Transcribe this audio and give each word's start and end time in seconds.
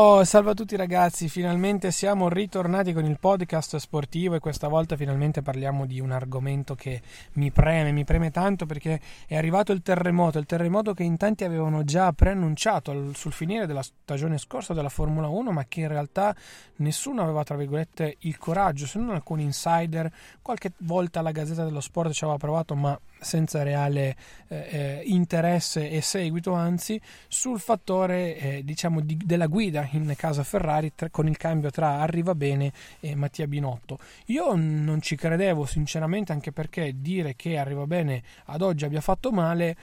Oh, 0.00 0.22
salve 0.22 0.52
a 0.52 0.54
tutti 0.54 0.76
ragazzi, 0.76 1.28
finalmente 1.28 1.90
siamo 1.90 2.28
ritornati 2.28 2.92
con 2.92 3.04
il 3.04 3.18
podcast 3.18 3.78
sportivo 3.78 4.36
e 4.36 4.38
questa 4.38 4.68
volta 4.68 4.94
finalmente 4.94 5.42
parliamo 5.42 5.86
di 5.86 5.98
un 5.98 6.12
argomento 6.12 6.76
che 6.76 7.02
mi 7.32 7.50
preme, 7.50 7.90
mi 7.90 8.04
preme 8.04 8.30
tanto 8.30 8.64
perché 8.64 9.00
è 9.26 9.36
arrivato 9.36 9.72
il 9.72 9.82
terremoto, 9.82 10.38
il 10.38 10.46
terremoto 10.46 10.94
che 10.94 11.02
in 11.02 11.16
tanti 11.16 11.42
avevano 11.42 11.82
già 11.82 12.12
preannunciato 12.12 13.12
sul 13.12 13.32
finire 13.32 13.66
della 13.66 13.82
stagione 13.82 14.38
scorsa 14.38 14.72
della 14.72 14.88
Formula 14.88 15.26
1, 15.26 15.50
ma 15.50 15.64
che 15.64 15.80
in 15.80 15.88
realtà 15.88 16.32
nessuno 16.76 17.24
aveva 17.24 17.42
tra 17.42 17.56
virgolette 17.56 18.18
il 18.20 18.38
coraggio, 18.38 18.86
se 18.86 19.00
non 19.00 19.10
alcuni 19.10 19.42
insider, 19.42 20.12
qualche 20.40 20.74
volta 20.76 21.22
la 21.22 21.32
Gazzetta 21.32 21.64
dello 21.64 21.80
Sport 21.80 22.12
ci 22.12 22.22
aveva 22.22 22.38
provato, 22.38 22.76
ma 22.76 22.96
senza 23.20 23.62
reale 23.62 24.16
eh, 24.48 24.56
eh, 24.70 25.02
interesse 25.04 25.90
e 25.90 26.00
seguito, 26.00 26.52
anzi, 26.52 27.00
sul 27.28 27.60
fattore 27.60 28.36
eh, 28.36 28.64
diciamo 28.64 29.00
di, 29.00 29.16
della 29.24 29.46
guida 29.46 29.88
in 29.92 30.12
casa 30.16 30.42
Ferrari 30.42 30.92
tra, 30.94 31.08
con 31.10 31.28
il 31.28 31.36
cambio 31.36 31.70
tra 31.70 32.00
Arriva 32.00 32.34
Bene 32.34 32.72
e 33.00 33.14
Mattia 33.14 33.46
Binotto. 33.46 33.98
Io 34.26 34.54
non 34.54 35.00
ci 35.00 35.16
credevo 35.16 35.66
sinceramente, 35.66 36.32
anche 36.32 36.52
perché 36.52 36.94
dire 36.96 37.34
che 37.36 37.58
Arriva 37.58 37.86
Bene 37.86 38.22
ad 38.46 38.62
oggi 38.62 38.84
abbia 38.84 39.00
fatto 39.00 39.30
male 39.30 39.76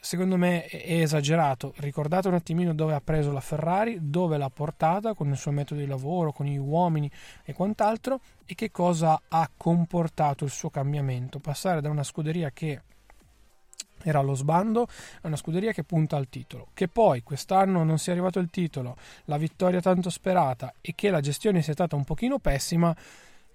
secondo 0.00 0.36
me 0.36 0.64
è 0.66 1.00
esagerato. 1.00 1.74
Ricordate 1.78 2.28
un 2.28 2.34
attimino 2.34 2.74
dove 2.74 2.94
ha 2.94 3.00
preso 3.00 3.32
la 3.32 3.40
Ferrari, 3.40 3.98
dove 4.00 4.36
l'ha 4.36 4.50
portata 4.50 5.14
con 5.14 5.28
il 5.28 5.36
suo 5.36 5.50
metodo 5.50 5.80
di 5.80 5.86
lavoro, 5.86 6.32
con 6.32 6.46
gli 6.46 6.56
uomini 6.56 7.10
e 7.44 7.52
quant'altro 7.52 8.20
e 8.46 8.54
che 8.54 8.70
cosa 8.70 9.20
ha 9.28 9.50
comportato 9.56 10.44
il 10.44 10.50
suo 10.50 10.70
cambiamento. 10.70 11.38
Passare 11.38 11.80
da 11.80 11.90
una 11.90 12.04
scuderia 12.04 12.50
che 12.50 12.82
era 14.02 14.20
allo 14.20 14.34
sbando 14.34 14.82
a 14.82 15.26
una 15.26 15.36
scuderia 15.36 15.72
che 15.72 15.84
punta 15.84 16.16
al 16.16 16.28
titolo. 16.28 16.68
Che 16.72 16.88
poi 16.88 17.22
quest'anno 17.22 17.84
non 17.84 17.98
sia 17.98 18.12
arrivato 18.12 18.38
il 18.38 18.50
titolo, 18.50 18.96
la 19.24 19.36
vittoria 19.36 19.80
tanto 19.80 20.10
sperata 20.10 20.74
e 20.80 20.94
che 20.94 21.10
la 21.10 21.20
gestione 21.20 21.62
sia 21.62 21.72
stata 21.72 21.96
un 21.96 22.04
pochino 22.04 22.38
pessima 22.38 22.94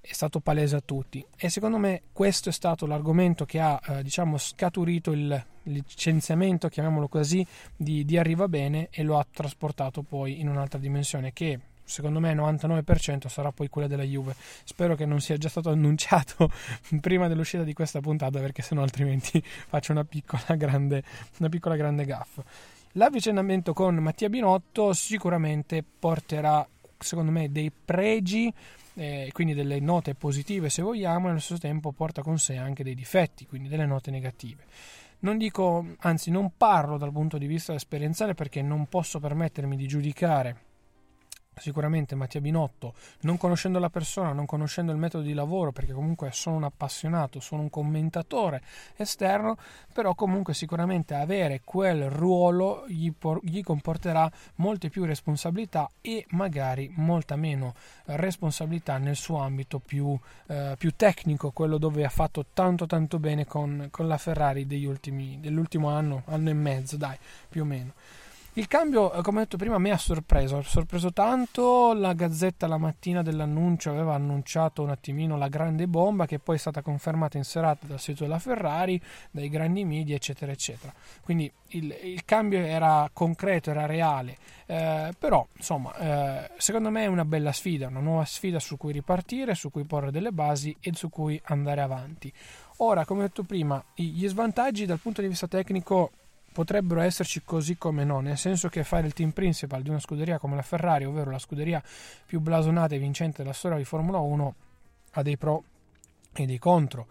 è 0.07 0.13
stato 0.13 0.39
palese 0.39 0.75
a 0.75 0.81
tutti 0.83 1.25
e 1.35 1.49
secondo 1.49 1.77
me 1.77 2.03
questo 2.11 2.49
è 2.49 2.51
stato 2.51 2.85
l'argomento 2.85 3.45
che 3.45 3.59
ha 3.59 3.79
eh, 3.87 4.03
diciamo 4.03 4.37
scaturito 4.37 5.11
il 5.11 5.43
licenziamento 5.63 6.69
chiamiamolo 6.69 7.07
così 7.07 7.45
di, 7.75 8.05
di 8.05 8.17
Arriva 8.17 8.47
Bene 8.47 8.89
e 8.91 9.03
lo 9.03 9.17
ha 9.17 9.25
trasportato 9.29 10.03
poi 10.03 10.39
in 10.39 10.47
un'altra 10.47 10.77
dimensione 10.79 11.33
che 11.33 11.59
secondo 11.83 12.19
me 12.19 12.31
il 12.31 12.37
99% 12.37 13.27
sarà 13.27 13.51
poi 13.51 13.69
quella 13.69 13.87
della 13.87 14.03
Juve. 14.03 14.35
Spero 14.63 14.95
che 14.95 15.05
non 15.05 15.21
sia 15.21 15.37
già 15.37 15.49
stato 15.49 15.69
annunciato 15.69 16.51
prima 16.99 17.27
dell'uscita 17.27 17.63
di 17.63 17.73
questa 17.73 18.01
puntata 18.01 18.39
perché 18.39 18.61
sennò 18.61 18.81
altrimenti 18.81 19.41
faccio 19.41 19.91
una 19.91 20.03
piccola 20.03 20.55
grande, 20.55 21.03
una 21.37 21.49
piccola 21.49 21.75
grande 21.75 22.05
gaffa. 22.05 22.43
L'avvicinamento 22.93 23.73
con 23.73 23.95
Mattia 23.95 24.29
Binotto 24.29 24.93
sicuramente 24.93 25.83
porterà 25.83 26.67
secondo 26.97 27.31
me 27.31 27.51
dei 27.51 27.71
pregi 27.71 28.51
eh, 28.95 29.29
quindi 29.31 29.53
delle 29.53 29.79
note 29.79 30.15
positive 30.15 30.69
se 30.69 30.81
vogliamo, 30.81 31.27
e 31.27 31.31
allo 31.31 31.39
stesso 31.39 31.59
tempo 31.59 31.91
porta 31.91 32.21
con 32.21 32.39
sé 32.39 32.57
anche 32.57 32.83
dei 32.83 32.95
difetti, 32.95 33.45
quindi 33.45 33.69
delle 33.69 33.85
note 33.85 34.11
negative. 34.11 34.63
Non 35.19 35.37
dico, 35.37 35.85
anzi 35.99 36.31
non 36.31 36.51
parlo 36.57 36.97
dal 36.97 37.11
punto 37.11 37.37
di 37.37 37.47
vista 37.47 37.73
esperienziale 37.73 38.33
perché 38.33 38.61
non 38.61 38.87
posso 38.87 39.19
permettermi 39.19 39.75
di 39.75 39.87
giudicare 39.87 40.64
sicuramente 41.57 42.15
Mattia 42.15 42.41
Binotto, 42.41 42.93
non 43.21 43.37
conoscendo 43.37 43.79
la 43.79 43.89
persona, 43.89 44.31
non 44.31 44.45
conoscendo 44.45 44.91
il 44.91 44.97
metodo 44.97 45.23
di 45.23 45.33
lavoro, 45.33 45.71
perché 45.71 45.93
comunque 45.93 46.29
sono 46.31 46.57
un 46.57 46.63
appassionato, 46.63 47.39
sono 47.39 47.61
un 47.61 47.69
commentatore 47.69 48.61
esterno, 48.95 49.57
però 49.91 50.15
comunque 50.15 50.53
sicuramente 50.53 51.13
avere 51.13 51.61
quel 51.63 52.09
ruolo 52.09 52.85
gli, 52.87 53.11
por- 53.11 53.43
gli 53.43 53.61
comporterà 53.63 54.31
molte 54.55 54.89
più 54.89 55.05
responsabilità 55.05 55.89
e 56.01 56.25
magari 56.29 56.91
molta 56.95 57.35
meno 57.35 57.73
responsabilità 58.05 58.97
nel 58.97 59.15
suo 59.15 59.39
ambito 59.39 59.79
più, 59.79 60.17
eh, 60.47 60.75
più 60.77 60.93
tecnico, 60.95 61.51
quello 61.51 61.77
dove 61.77 62.05
ha 62.05 62.09
fatto 62.09 62.45
tanto 62.53 62.85
tanto 62.85 63.19
bene 63.19 63.45
con, 63.45 63.87
con 63.91 64.07
la 64.07 64.17
Ferrari 64.17 64.65
ultimi, 64.85 65.39
dell'ultimo 65.39 65.89
anno, 65.89 66.23
anno 66.25 66.49
e 66.49 66.53
mezzo, 66.53 66.97
dai, 66.97 67.17
più 67.49 67.61
o 67.61 67.65
meno. 67.65 67.93
Il 68.57 68.69
cambio, 68.69 69.11
eh, 69.11 69.21
come 69.21 69.39
ho 69.39 69.41
detto 69.41 69.57
prima, 69.57 69.77
mi 69.79 69.89
ha 69.89 69.97
sorpreso, 69.97 70.55
ha 70.55 70.63
sorpreso 70.63 71.11
tanto. 71.11 71.91
La 71.91 72.13
Gazzetta 72.13 72.67
la 72.67 72.77
mattina 72.77 73.21
dell'annuncio 73.21 73.89
aveva 73.89 74.13
annunciato 74.13 74.81
un 74.81 74.91
attimino 74.91 75.35
la 75.35 75.49
grande 75.49 75.87
bomba 75.87 76.25
che 76.25 76.39
poi 76.39 76.55
è 76.55 76.57
stata 76.57 76.81
confermata 76.81 77.35
in 77.35 77.43
serata 77.43 77.85
dal 77.85 77.99
sito 77.99 78.23
della 78.23 78.39
Ferrari, 78.39 79.01
dai 79.29 79.49
grandi 79.49 79.83
media, 79.83 80.15
eccetera, 80.15 80.53
eccetera. 80.53 80.93
Quindi 81.21 81.51
il, 81.71 81.93
il 82.01 82.23
cambio 82.23 82.59
era 82.59 83.09
concreto, 83.11 83.71
era 83.71 83.85
reale. 83.85 84.37
Eh, 84.67 85.13
però, 85.19 85.45
insomma, 85.57 85.93
eh, 85.97 86.51
secondo 86.55 86.89
me 86.89 87.03
è 87.03 87.07
una 87.07 87.25
bella 87.25 87.51
sfida, 87.51 87.87
una 87.87 87.99
nuova 87.99 88.23
sfida 88.23 88.59
su 88.59 88.77
cui 88.77 88.93
ripartire, 88.93 89.53
su 89.53 89.69
cui 89.69 89.83
porre 89.83 90.11
delle 90.11 90.31
basi 90.31 90.73
e 90.79 90.93
su 90.93 91.09
cui 91.09 91.37
andare 91.47 91.81
avanti. 91.81 92.31
Ora, 92.77 93.03
come 93.03 93.19
ho 93.19 93.23
detto 93.23 93.43
prima, 93.43 93.83
gli 93.93 94.25
svantaggi 94.29 94.85
dal 94.85 94.99
punto 94.99 95.19
di 95.19 95.27
vista 95.27 95.45
tecnico 95.45 96.11
potrebbero 96.55 97.01
esserci 97.01 97.41
così 97.43 97.77
come 97.77 98.05
no, 98.05 98.21
nel 98.21 98.37
senso 98.37 98.69
che 98.69 98.85
fare 98.85 99.05
il 99.07 99.11
team 99.11 99.31
principal 99.31 99.81
di 99.81 99.89
una 99.89 99.99
scuderia 99.99 100.39
come 100.39 100.55
la 100.55 100.61
Ferrari, 100.61 101.03
ovvero 101.03 101.29
la 101.29 101.37
scuderia 101.37 101.83
più 102.25 102.39
blasonata 102.39 102.95
e 102.95 102.97
vincente 102.97 103.41
della 103.41 103.51
storia 103.51 103.75
di 103.75 103.83
Formula 103.83 104.19
1, 104.19 104.55
ha 105.11 105.21
dei 105.21 105.35
pro 105.35 105.63
e 106.31 106.45
dei 106.45 106.57
contro. 106.57 107.07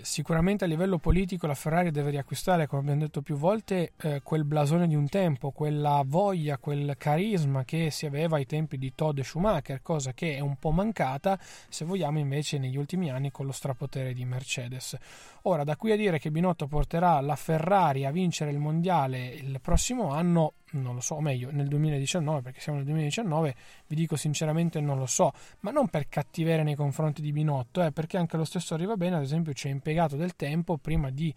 Sicuramente 0.00 0.64
a 0.64 0.66
livello 0.66 0.98
politico 0.98 1.46
la 1.46 1.54
Ferrari 1.54 1.90
deve 1.90 2.10
riacquistare, 2.10 2.66
come 2.66 2.82
abbiamo 2.82 3.00
detto 3.00 3.22
più 3.22 3.36
volte, 3.36 3.92
eh, 3.96 4.20
quel 4.22 4.44
blasone 4.44 4.86
di 4.86 4.94
un 4.94 5.08
tempo, 5.08 5.50
quella 5.50 6.02
voglia, 6.04 6.58
quel 6.58 6.94
carisma 6.98 7.64
che 7.64 7.90
si 7.90 8.06
aveva 8.06 8.36
ai 8.36 8.46
tempi 8.46 8.78
di 8.78 8.92
Todd 8.94 9.20
Schumacher, 9.20 9.82
cosa 9.82 10.12
che 10.12 10.36
è 10.36 10.40
un 10.40 10.56
po' 10.56 10.70
mancata, 10.70 11.38
se 11.68 11.84
vogliamo, 11.84 12.18
invece 12.18 12.58
negli 12.58 12.76
ultimi 12.76 13.10
anni 13.10 13.30
con 13.30 13.46
lo 13.46 13.52
strapotere 13.52 14.12
di 14.12 14.24
Mercedes. 14.24 14.96
Ora, 15.42 15.64
da 15.64 15.76
qui 15.76 15.92
a 15.92 15.96
dire 15.96 16.18
che 16.18 16.30
Binotto 16.30 16.66
porterà 16.66 17.20
la 17.20 17.36
Ferrari 17.36 18.04
a 18.04 18.10
vincere 18.10 18.50
il 18.50 18.58
mondiale 18.58 19.26
il 19.26 19.60
prossimo 19.60 20.10
anno, 20.10 20.54
non 20.72 20.94
lo 20.94 21.00
so, 21.00 21.16
o 21.16 21.20
meglio, 21.20 21.50
nel 21.50 21.68
2019, 21.68 22.42
perché 22.42 22.60
siamo 22.60 22.78
nel 22.78 22.86
2019, 22.86 23.54
vi 23.86 23.94
dico 23.94 24.16
sinceramente 24.16 24.80
non 24.80 24.98
lo 24.98 25.06
so, 25.06 25.32
ma 25.60 25.70
non 25.70 25.88
per 25.88 26.08
cattiveria 26.08 26.62
nei 26.62 26.74
confronti 26.74 27.22
di 27.22 27.32
Binotto, 27.32 27.82
eh, 27.82 27.92
perché 27.92 28.16
anche 28.16 28.36
lo 28.36 28.44
stesso 28.44 28.74
arriva 28.74 28.96
bene, 28.96 29.16
ad 29.16 29.22
esempio 29.22 29.52
ci 29.52 29.68
ha 29.68 29.70
impiegato 29.70 30.16
del 30.16 30.36
tempo 30.36 30.76
prima 30.76 31.10
di 31.10 31.34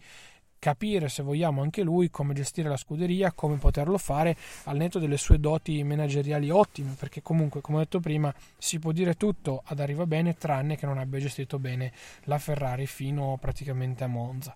capire 0.62 1.08
se 1.08 1.24
vogliamo 1.24 1.60
anche 1.60 1.82
lui 1.82 2.08
come 2.08 2.34
gestire 2.34 2.68
la 2.68 2.76
scuderia, 2.76 3.32
come 3.32 3.56
poterlo 3.56 3.98
fare 3.98 4.36
al 4.64 4.76
netto 4.76 5.00
delle 5.00 5.16
sue 5.16 5.40
doti 5.40 5.82
manageriali 5.82 6.50
ottime, 6.50 6.94
perché 6.96 7.20
comunque 7.20 7.60
come 7.60 7.78
ho 7.78 7.80
detto 7.80 7.98
prima 7.98 8.32
si 8.56 8.78
può 8.78 8.92
dire 8.92 9.14
tutto 9.16 9.62
ad 9.64 9.80
arriva 9.80 10.06
bene 10.06 10.34
tranne 10.34 10.76
che 10.76 10.86
non 10.86 10.98
abbia 10.98 11.18
gestito 11.18 11.58
bene 11.58 11.92
la 12.26 12.38
Ferrari 12.38 12.86
fino 12.86 13.36
praticamente 13.40 14.04
a 14.04 14.06
Monza. 14.06 14.54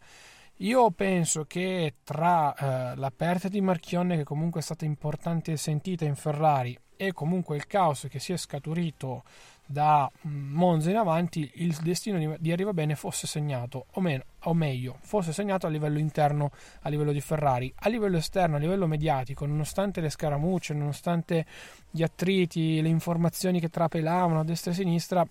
Io 0.60 0.90
penso 0.90 1.44
che 1.44 1.96
tra 2.02 2.54
eh, 2.54 2.96
la 2.96 3.12
perdita 3.14 3.48
di 3.48 3.60
Marchionne, 3.60 4.16
che 4.16 4.24
comunque 4.24 4.60
è 4.60 4.62
stata 4.62 4.86
importante 4.86 5.52
e 5.52 5.56
sentita 5.58 6.06
in 6.06 6.14
Ferrari, 6.14 6.78
e 6.96 7.12
comunque 7.12 7.56
il 7.56 7.66
caos 7.66 8.06
che 8.08 8.18
si 8.18 8.32
è 8.32 8.38
scaturito 8.38 9.22
da 9.66 10.10
mm, 10.26 10.54
Monza 10.54 10.88
in 10.88 10.96
avanti 10.96 11.50
il 11.56 11.76
destino 11.82 12.36
di, 12.38 12.52
Arrivabene 12.52 12.94
fosse 12.94 13.26
segnato 13.26 13.86
o, 13.92 14.00
meno, 14.00 14.24
o 14.44 14.54
meglio 14.54 14.96
fosse 15.00 15.32
segnato 15.32 15.66
a 15.66 15.68
livello 15.68 15.98
interno 15.98 16.50
a 16.80 16.88
livello 16.88 17.12
di 17.12 17.20
Ferrari. 17.20 17.72
A 17.80 17.88
livello 17.88 18.16
esterno 18.16 18.56
a 18.56 18.58
livello 18.58 18.86
mediatico 18.86 19.44
nonostante 19.44 20.00
le 20.00 20.08
scaramucce 20.08 20.72
nonostante 20.72 21.44
gli 21.90 22.02
attriti 22.02 22.80
le 22.80 22.88
informazioni 22.88 23.60
che 23.60 23.68
trapelavano 23.68 24.40
a 24.40 24.44
destra 24.44 24.70
e 24.70 24.74
a 24.74 24.76
sinistra 24.76 25.28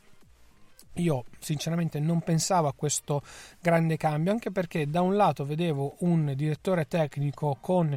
io 0.95 1.25
sinceramente 1.39 1.99
non 1.99 2.21
pensavo 2.21 2.67
a 2.67 2.73
questo 2.73 3.21
grande 3.59 3.97
cambio, 3.97 4.31
anche 4.31 4.51
perché 4.51 4.89
da 4.89 5.01
un 5.01 5.15
lato 5.15 5.45
vedevo 5.45 5.95
un 5.99 6.33
direttore 6.35 6.87
tecnico 6.87 7.57
con 7.59 7.95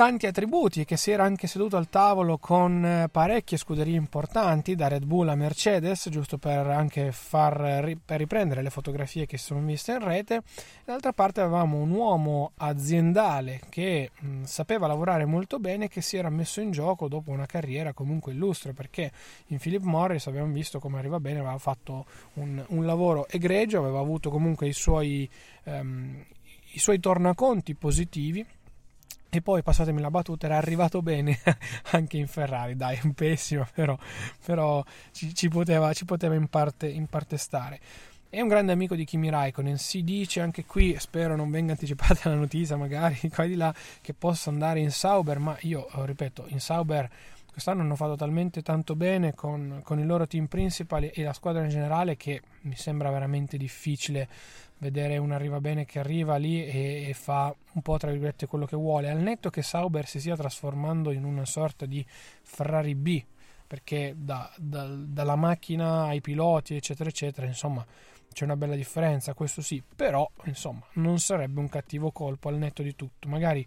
tanti 0.00 0.26
attributi 0.26 0.80
e 0.80 0.84
che 0.86 0.96
si 0.96 1.10
era 1.10 1.24
anche 1.24 1.46
seduto 1.46 1.76
al 1.76 1.90
tavolo 1.90 2.38
con 2.38 2.82
eh, 2.82 3.08
parecchie 3.10 3.58
scuderie 3.58 3.98
importanti, 3.98 4.74
da 4.74 4.88
Red 4.88 5.04
Bull 5.04 5.28
a 5.28 5.34
Mercedes, 5.34 6.08
giusto 6.08 6.38
per 6.38 6.68
anche 6.68 7.12
far 7.12 7.98
per 8.02 8.16
riprendere 8.16 8.62
le 8.62 8.70
fotografie 8.70 9.26
che 9.26 9.36
si 9.36 9.44
sono 9.44 9.60
viste 9.60 9.92
in 9.92 10.02
rete. 10.02 10.40
D'altra 10.86 11.12
parte 11.12 11.42
avevamo 11.42 11.76
un 11.76 11.90
uomo 11.90 12.52
aziendale 12.56 13.60
che 13.68 14.12
mh, 14.18 14.44
sapeva 14.44 14.86
lavorare 14.86 15.26
molto 15.26 15.58
bene, 15.58 15.88
che 15.88 16.00
si 16.00 16.16
era 16.16 16.30
messo 16.30 16.62
in 16.62 16.70
gioco 16.70 17.06
dopo 17.06 17.30
una 17.30 17.44
carriera 17.44 17.92
comunque 17.92 18.32
illustre, 18.32 18.72
perché 18.72 19.12
in 19.48 19.58
Philip 19.58 19.82
Morris 19.82 20.28
abbiamo 20.28 20.50
visto 20.50 20.78
come 20.80 20.98
arriva 20.98 21.20
bene, 21.20 21.40
aveva 21.40 21.58
fatto 21.58 22.06
un, 22.36 22.64
un 22.68 22.86
lavoro 22.86 23.28
egregio, 23.28 23.80
aveva 23.80 24.00
avuto 24.00 24.30
comunque 24.30 24.66
i 24.66 24.72
suoi, 24.72 25.28
um, 25.64 26.24
i 26.72 26.78
suoi 26.78 26.98
tornaconti 26.98 27.74
positivi 27.74 28.46
e 29.30 29.40
poi, 29.42 29.62
passatemi 29.62 30.00
la 30.00 30.10
battuta, 30.10 30.46
era 30.46 30.56
arrivato 30.56 31.02
bene 31.02 31.38
anche 31.92 32.16
in 32.16 32.26
Ferrari, 32.26 32.74
dai, 32.74 32.98
un 33.04 33.14
pessimo, 33.14 33.64
però, 33.72 33.96
però 34.44 34.84
ci, 35.12 35.32
ci, 35.34 35.48
poteva, 35.48 35.92
ci 35.92 36.04
poteva 36.04 36.34
in, 36.34 36.48
parte, 36.48 36.88
in 36.88 37.06
parte 37.06 37.36
stare. 37.36 37.78
È 38.28 38.40
un 38.40 38.48
grande 38.48 38.72
amico 38.72 38.96
di 38.96 39.04
Kimi 39.04 39.30
Raikkonen, 39.30 39.78
si 39.78 40.02
dice 40.02 40.40
anche 40.40 40.64
qui, 40.64 40.96
spero 40.98 41.36
non 41.36 41.50
venga 41.50 41.72
anticipata 41.72 42.28
la 42.30 42.34
notizia, 42.34 42.76
magari 42.76 43.18
qua 43.32 43.44
di 43.44 43.54
là, 43.54 43.72
che 44.00 44.14
possa 44.14 44.50
andare 44.50 44.80
in 44.80 44.90
Sauber, 44.90 45.38
ma 45.38 45.56
io 45.60 45.86
ripeto, 45.92 46.46
in 46.48 46.60
Sauber 46.60 47.08
quest'anno 47.50 47.82
hanno 47.82 47.96
fatto 47.96 48.16
talmente 48.16 48.62
tanto 48.62 48.94
bene 48.94 49.34
con, 49.34 49.80
con 49.84 49.98
il 49.98 50.06
loro 50.06 50.26
team 50.26 50.46
principal 50.46 51.10
e 51.12 51.22
la 51.22 51.32
squadra 51.32 51.62
in 51.62 51.68
generale 51.68 52.16
che 52.16 52.40
mi 52.62 52.76
sembra 52.76 53.10
veramente 53.10 53.56
difficile 53.56 54.28
vedere 54.80 55.18
un 55.18 55.30
arriva 55.30 55.60
bene 55.60 55.84
che 55.84 55.98
arriva 55.98 56.36
lì 56.36 56.64
e, 56.64 57.08
e, 57.08 57.14
fa 57.14 57.54
un 57.72 57.82
po' 57.82 57.96
tra 57.98 58.10
virgolette 58.10 58.46
quello 58.46 58.66
che 58.66 58.76
vuole, 58.76 59.10
al 59.10 59.20
netto 59.20 59.50
che 59.50 59.62
Sauber 59.62 60.06
si 60.06 60.20
sia 60.20 60.36
trasformando 60.36 61.10
in 61.10 61.24
una 61.24 61.44
sorta 61.44 61.86
di 61.86 62.04
Ferrari 62.42 62.94
B, 62.94 63.22
perché 63.66 64.14
da, 64.16 64.50
da, 64.56 64.86
dalla 64.86 65.36
macchina 65.36 66.04
ai 66.04 66.20
piloti 66.20 66.74
eccetera 66.74 67.08
eccetera, 67.08 67.46
insomma 67.46 67.86
c'è 68.32 68.44
una 68.44 68.56
bella 68.56 68.74
differenza, 68.74 69.34
questo 69.34 69.60
sì, 69.60 69.82
però 69.96 70.28
insomma 70.44 70.84
non 70.94 71.18
sarebbe 71.18 71.60
un 71.60 71.68
cattivo 71.68 72.10
colpo 72.10 72.48
al 72.48 72.56
netto 72.56 72.82
di 72.82 72.94
tutto, 72.96 73.28
magari 73.28 73.66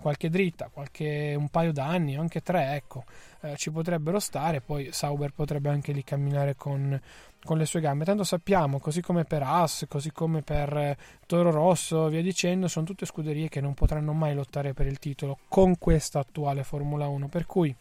qualche 0.00 0.28
dritta, 0.28 0.68
qualche, 0.72 1.34
un 1.36 1.48
paio 1.48 1.72
d'anni, 1.72 2.16
anche 2.16 2.42
tre, 2.42 2.74
ecco, 2.74 3.04
eh, 3.40 3.56
ci 3.56 3.70
potrebbero 3.70 4.18
stare, 4.18 4.60
poi 4.60 4.90
Sauber 4.92 5.32
potrebbe 5.32 5.68
anche 5.68 5.92
lì 5.92 6.02
camminare 6.02 6.56
con 6.56 7.00
con 7.44 7.58
le 7.58 7.66
sue 7.66 7.80
gambe. 7.80 8.04
Tanto 8.04 8.24
sappiamo, 8.24 8.78
così 8.78 9.00
come 9.00 9.24
per 9.24 9.42
As, 9.42 9.86
così 9.88 10.12
come 10.12 10.42
per 10.42 10.76
eh, 10.76 10.96
Toro 11.26 11.50
Rosso, 11.50 12.08
via 12.08 12.22
dicendo, 12.22 12.68
sono 12.68 12.86
tutte 12.86 13.06
scuderie 13.06 13.48
che 13.48 13.60
non 13.60 13.74
potranno 13.74 14.12
mai 14.12 14.34
lottare 14.34 14.72
per 14.72 14.86
il 14.86 14.98
titolo 14.98 15.38
con 15.48 15.78
questa 15.78 16.20
attuale 16.20 16.64
Formula 16.64 17.06
1. 17.08 17.28
Per 17.28 17.46
cui, 17.46 17.74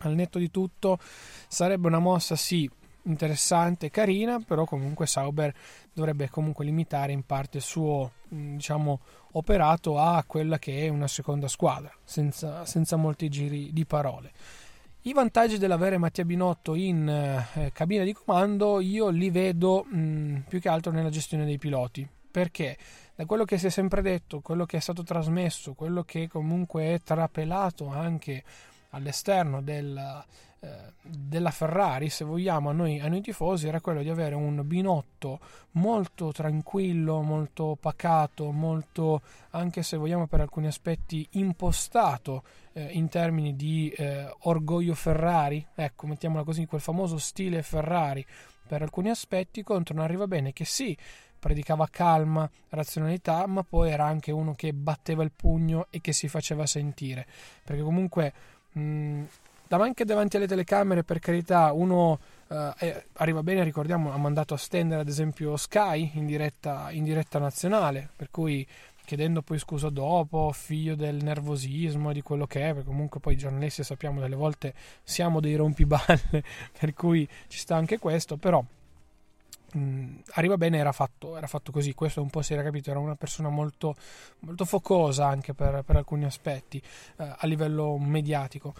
al 0.00 0.14
netto 0.14 0.38
di 0.38 0.50
tutto, 0.50 0.98
sarebbe 1.48 1.86
una 1.86 1.98
mossa 1.98 2.36
sì 2.36 2.68
interessante, 3.08 3.90
carina, 3.90 4.38
però 4.38 4.64
comunque 4.64 5.06
Sauber 5.06 5.52
dovrebbe 5.92 6.28
comunque 6.28 6.64
limitare 6.64 7.12
in 7.12 7.24
parte 7.24 7.58
il 7.58 7.62
suo 7.62 8.12
mm, 8.32 8.56
diciamo 8.56 9.00
operato 9.32 9.98
a 9.98 10.22
quella 10.26 10.58
che 10.58 10.86
è 10.86 10.88
una 10.88 11.08
seconda 11.08 11.48
squadra, 11.48 11.92
senza, 12.04 12.64
senza 12.64 12.96
molti 12.96 13.28
giri 13.28 13.72
di 13.72 13.84
parole. 13.84 14.32
I 15.02 15.12
vantaggi 15.12 15.58
dell'avere 15.58 15.96
Mattia 15.96 16.24
Binotto 16.24 16.74
in 16.74 17.08
eh, 17.08 17.70
cabina 17.72 18.04
di 18.04 18.12
comando 18.12 18.80
io 18.80 19.08
li 19.08 19.30
vedo 19.30 19.84
mh, 19.88 19.98
mm, 19.98 20.36
più 20.48 20.60
che 20.60 20.68
altro 20.68 20.92
nella 20.92 21.10
gestione 21.10 21.44
dei 21.44 21.58
piloti. 21.58 22.06
Perché? 22.30 22.76
Da 23.14 23.24
quello 23.24 23.44
che 23.44 23.58
si 23.58 23.66
è 23.66 23.70
sempre 23.70 24.02
detto, 24.02 24.40
quello 24.40 24.64
che 24.64 24.76
è 24.76 24.80
stato 24.80 25.02
trasmesso, 25.02 25.72
quello 25.74 26.04
che 26.04 26.28
comunque 26.28 26.94
è 26.94 27.00
trapelato 27.00 27.88
anche 27.88 28.44
all'esterno 28.98 29.62
del, 29.62 30.24
eh, 30.60 30.92
della 31.02 31.50
Ferrari, 31.50 32.08
se 32.08 32.24
vogliamo, 32.24 32.70
a 32.70 32.72
noi, 32.72 33.00
a 33.00 33.08
noi 33.08 33.20
tifosi, 33.20 33.68
era 33.68 33.80
quello 33.80 34.02
di 34.02 34.08
avere 34.10 34.34
un 34.34 34.60
binotto 34.66 35.38
molto 35.72 36.32
tranquillo, 36.32 37.22
molto 37.22 37.76
pacato, 37.80 38.50
molto, 38.50 39.22
anche 39.50 39.82
se 39.82 39.96
vogliamo 39.96 40.26
per 40.26 40.40
alcuni 40.40 40.66
aspetti, 40.66 41.26
impostato 41.32 42.42
eh, 42.72 42.88
in 42.92 43.08
termini 43.08 43.54
di 43.54 43.88
eh, 43.90 44.28
orgoglio 44.40 44.94
Ferrari, 44.94 45.64
ecco, 45.74 46.06
mettiamola 46.06 46.42
così, 46.42 46.66
quel 46.66 46.80
famoso 46.80 47.18
stile 47.18 47.62
Ferrari. 47.62 48.26
Per 48.66 48.82
alcuni 48.82 49.08
aspetti, 49.08 49.62
contro 49.62 49.94
un 49.94 50.00
arriva 50.00 50.26
bene 50.26 50.52
che 50.52 50.66
sì, 50.66 50.94
predicava 51.38 51.86
calma, 51.88 52.50
razionalità, 52.70 53.46
ma 53.46 53.62
poi 53.62 53.90
era 53.90 54.04
anche 54.04 54.32
uno 54.32 54.54
che 54.54 54.74
batteva 54.74 55.22
il 55.22 55.32
pugno 55.34 55.86
e 55.90 56.00
che 56.00 56.12
si 56.12 56.28
faceva 56.28 56.66
sentire, 56.66 57.26
perché 57.64 57.82
comunque 57.82 58.32
mh, 58.72 59.22
anche 59.68 60.04
davanti 60.04 60.36
alle 60.36 60.46
telecamere, 60.46 61.04
per 61.04 61.18
carità, 61.18 61.72
uno 61.72 62.18
eh, 62.48 63.04
arriva 63.14 63.42
bene, 63.42 63.62
ricordiamo, 63.64 64.12
ha 64.12 64.16
mandato 64.16 64.54
a 64.54 64.56
stendere 64.56 65.02
ad 65.02 65.08
esempio 65.08 65.56
Sky 65.56 66.12
in 66.14 66.26
diretta, 66.26 66.90
in 66.90 67.04
diretta 67.04 67.38
nazionale, 67.38 68.08
per 68.16 68.30
cui 68.30 68.66
chiedendo 69.04 69.40
poi 69.40 69.58
scusa 69.58 69.88
dopo, 69.88 70.52
figlio 70.52 70.94
del 70.94 71.22
nervosismo 71.22 72.10
e 72.10 72.14
di 72.14 72.20
quello 72.20 72.46
che 72.46 72.68
è, 72.68 72.74
perché 72.74 72.88
comunque 72.88 73.20
poi 73.20 73.34
i 73.34 73.38
giornalisti 73.38 73.82
sappiamo 73.82 74.20
delle 74.20 74.36
volte 74.36 74.74
siamo 75.02 75.40
dei 75.40 75.54
rompiballe, 75.54 76.44
per 76.78 76.92
cui 76.94 77.26
ci 77.46 77.58
sta 77.58 77.74
anche 77.76 77.98
questo, 77.98 78.36
però 78.36 78.62
mh, 79.72 79.78
mm, 79.78 80.16
arriva 80.34 80.56
bene 80.56 80.78
era 80.78 80.92
fatto, 80.92 81.36
era 81.36 81.46
fatto 81.46 81.72
così, 81.72 81.94
questo 81.94 82.22
un 82.22 82.30
po' 82.30 82.42
si 82.42 82.52
era 82.52 82.62
capito, 82.62 82.90
era 82.90 82.98
una 82.98 83.16
persona 83.16 83.48
molto, 83.48 83.94
molto 84.40 84.64
focosa 84.64 85.26
anche 85.26 85.54
per, 85.54 85.82
per 85.84 85.96
alcuni 85.96 86.24
aspetti 86.24 86.78
eh, 87.16 87.34
a 87.36 87.46
livello 87.46 87.98
mediatico. 87.98 88.74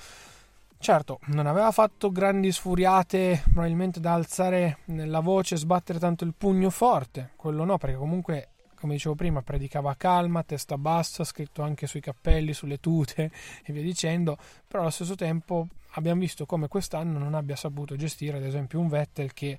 Certo, 0.80 1.18
non 1.26 1.46
aveva 1.46 1.72
fatto 1.72 2.12
grandi 2.12 2.52
sfuriate, 2.52 3.42
probabilmente 3.50 3.98
da 3.98 4.12
alzare 4.12 4.78
la 4.84 5.18
voce, 5.18 5.56
sbattere 5.56 5.98
tanto 5.98 6.22
il 6.24 6.34
pugno 6.38 6.70
forte, 6.70 7.30
quello 7.34 7.64
no, 7.64 7.78
perché 7.78 7.96
comunque, 7.96 8.50
come 8.76 8.92
dicevo 8.92 9.16
prima, 9.16 9.42
predicava 9.42 9.96
calma, 9.96 10.44
testa 10.44 10.78
bassa, 10.78 11.24
scritto 11.24 11.62
anche 11.62 11.88
sui 11.88 12.00
cappelli, 12.00 12.52
sulle 12.52 12.78
tute 12.78 13.32
e 13.64 13.72
via 13.72 13.82
dicendo, 13.82 14.38
però 14.68 14.82
allo 14.82 14.92
stesso 14.92 15.16
tempo 15.16 15.66
abbiamo 15.92 16.20
visto 16.20 16.46
come 16.46 16.68
quest'anno 16.68 17.18
non 17.18 17.34
abbia 17.34 17.56
saputo 17.56 17.96
gestire, 17.96 18.36
ad 18.36 18.44
esempio, 18.44 18.78
un 18.78 18.88
Vettel 18.88 19.32
che 19.32 19.58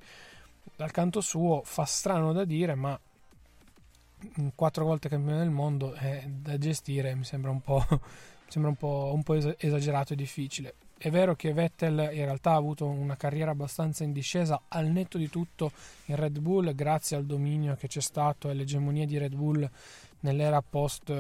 dal 0.75 0.91
canto 0.91 1.21
suo 1.21 1.61
fa 1.63 1.85
strano 1.85 2.31
da 2.31 2.45
dire, 2.45 2.75
ma 2.75 3.00
quattro 4.56 4.85
volte 4.85 5.09
campione 5.09 5.39
del 5.39 5.50
mondo 5.50 5.94
è 5.94 6.23
da 6.27 6.57
gestire, 6.57 7.15
mi 7.15 7.23
sembra 7.23 7.51
un 7.51 7.61
po', 7.61 7.85
sembra 8.47 8.71
un 8.71 8.77
po', 8.77 9.11
un 9.13 9.23
po 9.23 9.33
esagerato 9.33 10.13
e 10.13 10.16
difficile. 10.16 10.75
È 10.97 11.09
vero 11.09 11.33
che 11.33 11.54
Vettel 11.54 12.09
in 12.11 12.25
realtà 12.25 12.51
ha 12.51 12.56
avuto 12.56 12.85
una 12.85 13.16
carriera 13.16 13.51
abbastanza 13.51 14.04
in 14.04 14.11
discesa 14.11 14.63
al 14.68 14.87
netto 14.87 15.18
di 15.18 15.30
tutto 15.30 15.71
in 16.06 16.18
Red 16.18 16.39
Bull 16.39 16.75
grazie 16.75 17.16
al 17.16 17.25
dominio 17.25 17.75
che 17.75 17.87
c'è 17.87 18.01
stato 18.01 18.49
e 18.49 18.51
all'egemonia 18.51 19.06
di 19.06 19.18
Red 19.18 19.33
Bull 19.33 19.69
nell'era 20.21 20.61
post, 20.61 21.13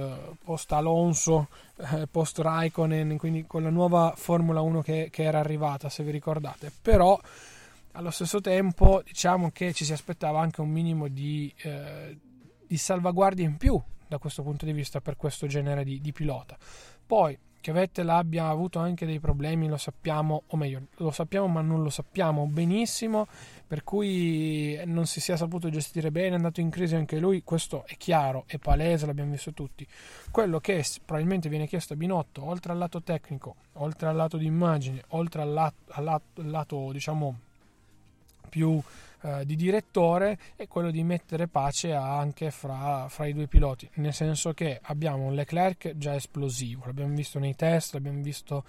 post 0.43 0.71
Alonso, 0.73 1.47
eh, 1.77 2.07
post 2.07 2.39
Raikkonen, 2.39 3.17
quindi 3.17 3.45
con 3.47 3.63
la 3.63 3.69
nuova 3.69 4.13
Formula 4.17 4.59
1 4.59 4.81
che, 4.81 5.07
che, 5.11 5.23
era 5.23 5.39
arrivata, 5.39 5.87
se 5.87 6.03
vi 6.03 6.11
ricordate. 6.11 6.71
Però 6.81 7.17
allo 7.99 8.11
stesso 8.11 8.39
tempo 8.39 9.01
diciamo 9.05 9.51
che 9.51 9.73
ci 9.73 9.83
si 9.83 9.91
aspettava 9.91 10.39
anche 10.39 10.61
un 10.61 10.69
minimo 10.69 11.09
di, 11.09 11.53
eh, 11.63 12.17
di 12.65 12.77
salvaguardia 12.77 13.45
in 13.45 13.57
più 13.57 13.79
da 14.07 14.17
questo 14.17 14.41
punto 14.41 14.65
di 14.65 14.71
vista 14.71 15.01
per 15.01 15.17
questo 15.17 15.47
genere 15.47 15.83
di, 15.83 15.99
di 15.99 16.11
pilota. 16.13 16.57
Poi 17.05 17.37
che 17.61 17.73
Vettel 17.73 18.07
abbia 18.07 18.47
avuto 18.47 18.79
anche 18.79 19.05
dei 19.05 19.19
problemi 19.19 19.67
lo 19.67 19.75
sappiamo, 19.75 20.43
o 20.47 20.55
meglio, 20.55 20.87
lo 20.95 21.11
sappiamo 21.11 21.47
ma 21.47 21.59
non 21.59 21.83
lo 21.83 21.89
sappiamo 21.89 22.45
benissimo, 22.47 23.27
per 23.67 23.83
cui 23.83 24.79
non 24.85 25.05
si 25.05 25.19
sia 25.19 25.35
saputo 25.35 25.69
gestire 25.69 26.09
bene, 26.09 26.29
è 26.29 26.35
andato 26.35 26.61
in 26.61 26.69
crisi 26.69 26.95
anche 26.95 27.19
lui, 27.19 27.43
questo 27.43 27.83
è 27.85 27.97
chiaro, 27.97 28.45
è 28.47 28.57
palese, 28.59 29.07
l'abbiamo 29.07 29.31
visto 29.31 29.51
tutti. 29.51 29.85
Quello 30.31 30.61
che 30.61 30.85
probabilmente 31.03 31.49
viene 31.49 31.67
chiesto 31.67 31.93
a 31.93 31.95
Binotto, 31.97 32.45
oltre 32.45 32.71
al 32.71 32.77
lato 32.77 33.03
tecnico, 33.03 33.57
oltre 33.73 34.07
al 34.07 34.15
lato 34.15 34.37
di 34.37 34.45
immagine, 34.45 35.03
oltre 35.09 35.41
al 35.41 35.51
lato, 35.51 35.75
al 35.89 36.03
lato, 36.05 36.41
al 36.41 36.49
lato 36.49 36.91
diciamo 36.93 37.39
più 38.49 38.81
eh, 39.21 39.45
di 39.45 39.55
direttore 39.55 40.37
è 40.55 40.67
quello 40.67 40.91
di 40.91 41.03
mettere 41.03 41.47
pace 41.47 41.93
anche 41.93 42.51
fra, 42.51 43.07
fra, 43.09 43.25
i 43.25 43.33
due 43.33 43.47
piloti, 43.47 43.89
nel 43.95 44.13
senso 44.13 44.53
che 44.53 44.79
abbiamo 44.81 45.25
un 45.25 45.35
Leclerc 45.35 45.97
già 45.97 46.15
esplosivo, 46.15 46.85
l'abbiamo 46.85 47.13
visto 47.13 47.37
nei 47.37 47.55
test, 47.55 47.93
l'abbiamo 47.93 48.21
visto 48.21 48.63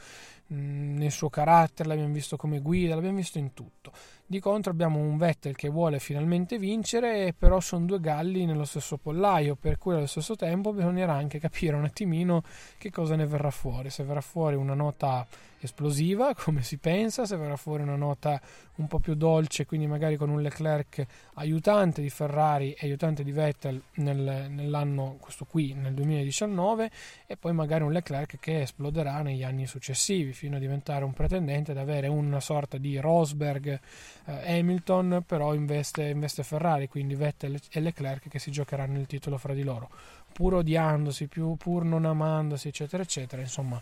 mh, 0.46 0.96
nel 0.96 1.12
suo 1.12 1.30
carattere, 1.30 1.88
l'abbiamo 1.88 2.12
visto 2.12 2.36
come 2.36 2.60
guida, 2.60 2.94
l'abbiamo 2.94 3.18
visto 3.18 3.38
in 3.38 3.54
tutto. 3.54 3.92
Di 4.30 4.38
contro 4.38 4.70
abbiamo 4.70 5.00
un 5.00 5.16
Vettel 5.16 5.56
che 5.56 5.68
vuole 5.68 5.98
finalmente 5.98 6.56
vincere, 6.56 7.34
però 7.36 7.58
sono 7.58 7.84
due 7.84 7.98
galli 7.98 8.46
nello 8.46 8.64
stesso 8.64 8.96
pollaio, 8.96 9.56
per 9.56 9.76
cui 9.76 9.94
allo 9.94 10.06
stesso 10.06 10.36
tempo 10.36 10.72
bisognerà 10.72 11.14
anche 11.14 11.40
capire 11.40 11.74
un 11.74 11.82
attimino 11.82 12.44
che 12.78 12.92
cosa 12.92 13.16
ne 13.16 13.26
verrà 13.26 13.50
fuori, 13.50 13.90
se 13.90 14.04
verrà 14.04 14.20
fuori 14.20 14.54
una 14.54 14.74
nota 14.74 15.26
esplosiva, 15.60 16.32
come 16.38 16.62
si 16.62 16.78
pensa, 16.78 17.26
se 17.26 17.36
verrà 17.36 17.56
fuori 17.56 17.82
una 17.82 17.96
nota 17.96 18.40
un 18.76 18.86
po' 18.86 18.98
più 18.98 19.14
dolce, 19.14 19.66
quindi 19.66 19.86
magari 19.86 20.16
con 20.16 20.30
un 20.30 20.40
Leclerc 20.40 21.04
aiutante 21.34 22.00
di 22.00 22.08
Ferrari 22.08 22.72
e 22.72 22.86
aiutante 22.86 23.22
di 23.22 23.32
Vettel 23.32 23.82
nel, 23.96 24.46
nell'anno, 24.48 25.16
questo 25.20 25.44
qui, 25.44 25.74
nel 25.74 25.92
2019, 25.92 26.90
e 27.26 27.36
poi 27.36 27.52
magari 27.52 27.82
un 27.84 27.92
Leclerc 27.92 28.38
che 28.38 28.62
esploderà 28.62 29.20
negli 29.20 29.42
anni 29.42 29.66
successivi, 29.66 30.32
fino 30.32 30.56
a 30.56 30.58
diventare 30.58 31.04
un 31.04 31.12
pretendente 31.12 31.72
ad 31.72 31.78
avere 31.78 32.08
una 32.08 32.40
sorta 32.40 32.78
di 32.78 32.98
Rosberg 32.98 33.78
Hamilton, 34.24 35.22
però 35.26 35.54
investe, 35.54 36.08
investe 36.08 36.42
Ferrari, 36.42 36.88
quindi 36.88 37.14
Vettel 37.14 37.58
e 37.70 37.80
Leclerc 37.80 38.28
che 38.28 38.38
si 38.38 38.50
giocheranno 38.50 38.98
il 38.98 39.06
titolo 39.06 39.38
fra 39.38 39.54
di 39.54 39.62
loro, 39.62 39.90
pur 40.32 40.54
odiandosi, 40.54 41.26
più, 41.28 41.56
pur 41.56 41.84
non 41.84 42.04
amandosi, 42.04 42.68
eccetera, 42.68 43.02
eccetera, 43.02 43.42
insomma 43.42 43.80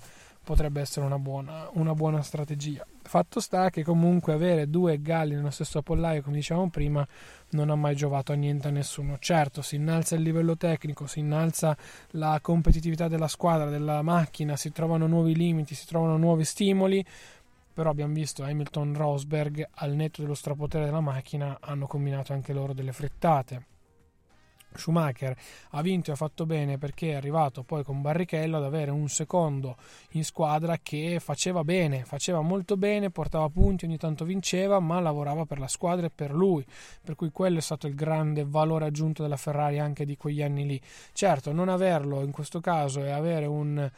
potrebbe 0.49 0.81
essere 0.81 1.05
una 1.05 1.19
buona, 1.19 1.69
una 1.75 1.93
buona 1.93 2.23
strategia. 2.23 2.87
Fatto 3.03 3.39
sta 3.39 3.69
che 3.69 3.85
comunque 3.85 4.33
avere 4.33 4.71
due 4.71 4.99
galli 5.03 5.35
nello 5.35 5.51
stesso 5.51 5.83
pollaio, 5.83 6.23
come 6.23 6.37
dicevamo 6.37 6.71
prima, 6.71 7.07
non 7.51 7.69
ha 7.69 7.75
mai 7.75 7.95
giovato 7.95 8.33
a 8.33 8.35
niente 8.35 8.69
a 8.69 8.71
nessuno. 8.71 9.19
Certo, 9.19 9.61
si 9.61 9.77
innalza 9.77 10.15
il 10.15 10.23
livello 10.23 10.57
tecnico, 10.57 11.07
si 11.07 11.19
innalza 11.19 11.77
la 12.13 12.39
competitività 12.41 13.09
della 13.09 13.29
squadra, 13.29 13.69
della 13.69 14.01
macchina, 14.01 14.57
si 14.57 14.73
trovano 14.73 15.07
nuovi 15.07 15.35
limiti, 15.35 15.75
si 15.75 15.87
trovano 15.87 16.17
nuovi 16.17 16.45
stimoli, 16.45 17.05
però 17.79 17.91
abbiamo 17.91 18.13
visto 18.13 18.43
Hamilton 18.43 18.93
Rosberg 18.93 19.65
al 19.75 19.95
netto 19.95 20.21
dello 20.23 20.35
strapotere 20.35 20.87
della 20.87 20.99
macchina 20.99 21.59
hanno 21.61 21.87
combinato 21.87 22.33
anche 22.33 22.53
loro 22.53 22.73
delle 22.73 22.93
frettate 22.93 23.67
Schumacher 24.75 25.37
ha 25.71 25.81
vinto 25.81 26.11
e 26.11 26.15
ha 26.15 26.17
fatto 26.17 26.45
bene 26.45 26.77
perché 26.77 27.13
è 27.13 27.15
arrivato 27.15 27.63
poi 27.63 27.85
con 27.85 28.03
Barrichello 28.03 28.57
ad 28.57 28.65
avere 28.65 28.91
un 28.91 29.09
secondo 29.09 29.77
in 30.11 30.25
squadra 30.25 30.79
che 30.83 31.19
faceva 31.21 31.63
bene, 31.63 32.05
faceva 32.05 32.41
molto 32.41 32.77
bene, 32.77 33.11
portava 33.11 33.49
punti, 33.49 33.85
ogni 33.85 33.97
tanto 33.97 34.25
vinceva, 34.25 34.81
ma 34.81 34.99
lavorava 34.99 35.47
per 35.47 35.61
la 35.61 35.69
squadra 35.69 36.07
e 36.07 36.11
per 36.13 36.33
lui, 36.33 36.67
per 37.03 37.15
cui 37.15 37.31
quello 37.31 37.59
è 37.59 37.63
stato 37.63 37.87
il 37.87 37.95
grande 37.95 38.45
valore 38.45 38.87
aggiunto 38.87 39.23
della 39.23 39.37
Ferrari 39.37 39.79
anche 39.79 40.05
di 40.05 40.17
quegli 40.17 40.43
anni 40.43 40.67
lì. 40.67 40.81
Certo, 41.13 41.53
non 41.53 41.69
averlo 41.69 42.23
in 42.23 42.33
questo 42.33 42.59
caso 42.61 43.05
e 43.05 43.11
avere 43.11 43.47
un 43.47 43.89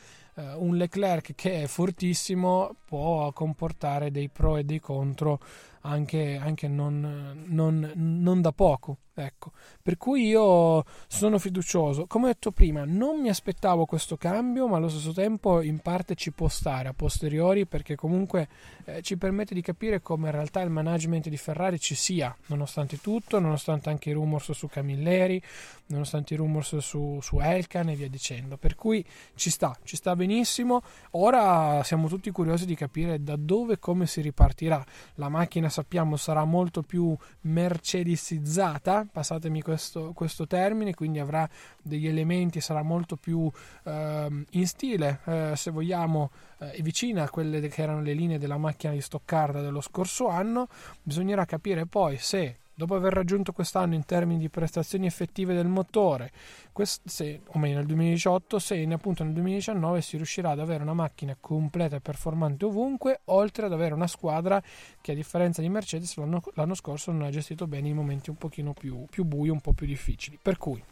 un 0.56 0.76
Leclerc 0.76 1.34
che 1.34 1.62
è 1.62 1.66
fortissimo 1.66 2.76
può 2.84 3.32
comportare 3.32 4.10
dei 4.10 4.28
pro 4.28 4.56
e 4.56 4.64
dei 4.64 4.80
contro 4.80 5.40
anche, 5.82 6.38
anche 6.40 6.68
non, 6.68 7.44
non, 7.46 7.92
non, 7.94 8.40
da 8.40 8.52
poco. 8.52 8.98
Ecco. 9.14 9.52
Per 9.82 9.96
cui 9.98 10.28
io 10.28 10.84
sono 11.06 11.38
fiducioso. 11.38 12.06
Come 12.06 12.24
ho 12.24 12.28
detto 12.28 12.52
prima, 12.52 12.84
non 12.86 13.20
mi 13.20 13.28
aspettavo 13.28 13.84
questo 13.84 14.16
cambio, 14.16 14.66
ma 14.66 14.76
allo 14.76 14.88
stesso 14.88 15.12
tempo 15.12 15.60
in 15.60 15.80
parte 15.80 16.14
ci 16.14 16.32
può 16.32 16.48
stare 16.48 16.88
a 16.88 16.94
posteriori 16.94 17.66
perché 17.66 17.96
comunque 17.96 18.48
eh, 18.84 19.02
ci 19.02 19.18
permette 19.18 19.52
di 19.52 19.60
capire 19.60 20.00
come 20.00 20.26
in 20.26 20.32
realtà 20.32 20.60
il 20.62 20.70
management 20.70 21.28
di 21.28 21.36
Ferrari 21.36 21.78
ci 21.78 21.94
sia, 21.94 22.34
nonostante 22.46 22.98
tutto, 22.98 23.38
nonostante 23.38 23.90
anche 23.90 24.10
i 24.10 24.12
rumors 24.12 24.52
su 24.52 24.68
Camilleri, 24.68 25.42
nonostante 25.86 26.34
i 26.34 26.36
rumors 26.36 26.78
su, 26.78 27.18
su 27.20 27.38
Elkan 27.40 27.90
e 27.90 27.96
via 27.96 28.08
dicendo. 28.08 28.56
Per 28.56 28.74
cui 28.74 29.04
ci 29.34 29.50
sta, 29.50 29.76
ci 29.82 29.96
sta 29.96 30.16
benissimo. 30.16 30.82
Ora 31.12 31.82
siamo 31.82 32.08
tutti 32.08 32.30
curiosi 32.30 32.64
di 32.64 32.74
capire 32.74 33.22
da 33.22 33.36
dove 33.36 33.74
e 33.74 33.78
come 33.78 34.06
si 34.06 34.20
ripartirà. 34.22 34.82
La 35.16 35.28
macchina 35.28 35.68
sappiamo 35.70 36.16
sarà 36.16 36.44
molto 36.44 36.82
più 36.82 37.16
mercedesizzata, 37.42 39.06
passatemi 39.10 39.62
questo, 39.62 40.12
questo 40.12 40.46
termine, 40.46 40.94
quindi 40.94 41.18
avrà 41.18 41.48
degli 41.82 42.06
elementi, 42.06 42.60
sarà 42.60 42.82
molto 42.82 43.16
più 43.16 43.50
eh, 43.84 44.44
in 44.50 44.66
stile, 44.66 45.20
eh, 45.24 45.52
se 45.56 45.70
vogliamo, 45.70 46.30
eh, 46.58 46.82
vicina 46.82 47.24
a 47.24 47.30
quelle 47.30 47.60
che 47.68 47.82
erano 47.82 48.02
le 48.02 48.12
linee 48.12 48.38
della 48.38 48.58
macchina 48.58 48.92
di 48.92 49.00
Stoccarda 49.00 49.60
dello 49.60 49.80
scorso 49.80 50.28
anno. 50.28 50.68
Bisognerà 51.02 51.44
capire 51.44 51.86
poi 51.86 52.18
se 52.18 52.58
dopo 52.80 52.94
aver 52.94 53.12
raggiunto 53.12 53.52
quest'anno 53.52 53.94
in 53.94 54.06
termini 54.06 54.38
di 54.38 54.48
prestazioni 54.48 55.04
effettive 55.04 55.52
del 55.52 55.66
motore, 55.66 56.32
quest- 56.72 57.06
se, 57.06 57.42
o 57.46 57.58
meglio 57.58 57.76
nel 57.76 57.84
2018, 57.84 58.58
se 58.58 58.82
appunto 58.90 59.22
nel 59.22 59.34
2019 59.34 60.00
si 60.00 60.16
riuscirà 60.16 60.50
ad 60.50 60.60
avere 60.60 60.82
una 60.82 60.94
macchina 60.94 61.36
completa 61.38 61.96
e 61.96 62.00
performante 62.00 62.64
ovunque, 62.64 63.20
oltre 63.26 63.66
ad 63.66 63.72
avere 63.74 63.92
una 63.92 64.06
squadra 64.06 64.62
che 65.02 65.12
a 65.12 65.14
differenza 65.14 65.60
di 65.60 65.68
Mercedes 65.68 66.16
l'anno, 66.16 66.42
l'anno 66.54 66.74
scorso 66.74 67.12
non 67.12 67.22
ha 67.22 67.30
gestito 67.30 67.66
bene 67.66 67.88
i 67.88 67.92
momenti 67.92 68.30
un 68.30 68.36
pochino 68.36 68.72
più, 68.72 69.04
più 69.10 69.24
bui, 69.24 69.50
un 69.50 69.60
po' 69.60 69.74
più 69.74 69.86
difficili. 69.86 70.38
Per 70.40 70.56
cui 70.56 70.82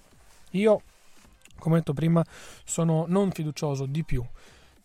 io, 0.50 0.82
come 1.58 1.78
detto 1.78 1.94
prima, 1.94 2.22
sono 2.64 3.06
non 3.08 3.30
fiducioso 3.30 3.86
di 3.86 4.04
più 4.04 4.22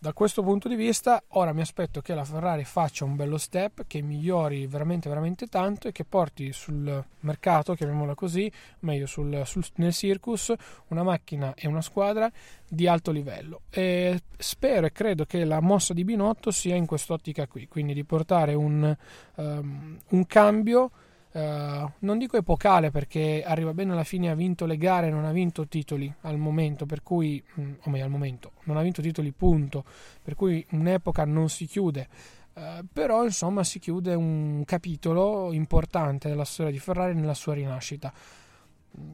da 0.04 0.12
questo 0.12 0.44
punto 0.44 0.68
di 0.68 0.76
vista, 0.76 1.24
ora 1.30 1.54
mi 1.54 1.62
aspetto 1.62 2.02
che 2.02 2.14
la 2.14 2.26
Ferrari 2.26 2.66
faccia 2.66 3.06
un 3.06 3.16
bello 3.16 3.38
step, 3.38 3.86
che 3.88 4.02
migliori 4.02 4.68
veramente, 4.68 5.08
veramente 5.08 5.48
tanto 5.48 5.88
e 5.88 5.94
che 5.94 6.04
porti 6.04 6.52
sul 6.52 7.02
mercato, 7.22 7.74
chiamiamola 7.74 8.14
così, 8.14 8.52
meglio 8.80 9.06
sul, 9.06 9.44
sul, 9.46 9.64
nel 9.76 9.94
circus, 9.94 10.52
una 10.88 11.04
macchina 11.04 11.54
e 11.56 11.70
una 11.70 11.80
squadra 11.80 12.30
di 12.68 12.86
alto 12.86 13.12
livello. 13.12 13.62
E 13.70 14.24
spero 14.38 14.88
e 14.88 14.92
credo 14.92 15.24
che 15.24 15.46
la 15.46 15.62
mossa 15.62 15.94
di 15.94 16.04
Binotto 16.04 16.52
sia 16.52 16.76
in 16.76 16.86
quest'ottica 16.86 17.48
qui, 17.48 17.70
quindi 17.70 17.94
di 17.94 18.04
portare 18.04 18.56
un, 18.56 18.94
um, 19.36 19.98
un 20.10 20.26
cambio 20.26 20.92
Uh, 21.34 21.90
non 22.00 22.20
dico 22.20 22.38
epocale 22.38 22.92
perché 22.92 23.44
arriva 23.44 23.74
bene 23.74 23.94
alla 23.94 24.04
fine, 24.04 24.30
ha 24.30 24.36
vinto 24.36 24.68
le 24.68 24.78
gare, 24.78 25.10
non 25.10 25.26
ha 25.26 25.32
vinto 25.32 25.68
titoli 25.68 26.14
al 26.22 26.38
momento, 26.38 26.86
per 26.86 27.02
cui, 27.02 27.44
mm, 27.60 27.74
o 27.82 27.90
meglio 27.90 28.06
al 28.06 28.12
momento, 28.12 28.52
non 28.66 28.78
ha 28.78 28.84
vinto 28.84 29.02
titoli 29.02 29.32
punto, 29.32 29.84
per 30.22 30.36
cui 30.36 30.64
un'epoca 30.72 31.26
non 31.26 31.50
si 31.50 31.66
chiude. 31.66 32.08
Uh, 32.54 32.86
però 32.94 33.24
insomma 33.24 33.64
si 33.64 33.80
chiude 33.80 34.14
un 34.14 34.62
capitolo 34.64 35.52
importante 35.54 36.30
della 36.30 36.46
storia 36.46 36.72
di 36.72 36.78
Ferrari 36.78 37.16
nella 37.16 37.34
sua 37.34 37.56
rinascita. 37.56 38.14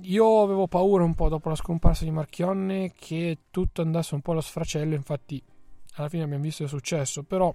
Io 0.01 0.41
avevo 0.41 0.67
paura 0.67 1.05
un 1.05 1.15
po' 1.15 1.29
dopo 1.29 1.47
la 1.47 1.55
scomparsa 1.55 2.03
di 2.03 2.11
Marchionne 2.11 2.91
che 2.99 3.37
tutto 3.49 3.81
andasse 3.81 4.13
un 4.15 4.19
po' 4.19 4.33
allo 4.33 4.41
sfracello, 4.41 4.93
infatti 4.93 5.41
alla 5.93 6.09
fine 6.09 6.23
abbiamo 6.23 6.43
visto 6.43 6.63
il 6.63 6.69
successo, 6.69 7.23
però 7.23 7.53